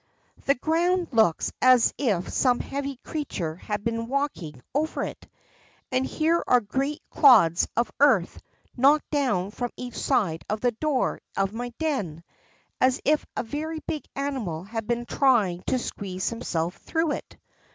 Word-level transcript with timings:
the 0.45 0.55
ground 0.55 1.07
looks 1.11 1.51
as 1.61 1.93
if 1.95 2.27
some 2.27 2.59
heavy 2.59 2.97
creature 3.03 3.57
had 3.57 3.83
been 3.83 4.07
walking 4.07 4.59
over 4.73 5.03
it, 5.03 5.27
and 5.91 6.07
here 6.07 6.43
are 6.47 6.59
great 6.59 7.03
clods 7.11 7.67
of 7.77 7.91
earth 7.99 8.41
knocked 8.75 9.07
down 9.11 9.51
from 9.51 9.69
each 9.77 9.93
side 9.95 10.43
of 10.49 10.59
the 10.59 10.71
door 10.71 11.21
of 11.37 11.53
my 11.53 11.71
den, 11.77 12.23
as 12.79 12.99
if 13.05 13.23
a 13.37 13.43
very 13.43 13.79
big 13.85 14.03
animal 14.15 14.63
had 14.63 14.87
been 14.87 15.05
trying 15.05 15.61
to 15.67 15.77
squeeze 15.77 16.29
himself 16.29 16.77
through 16.77 17.11
it. 17.11 17.37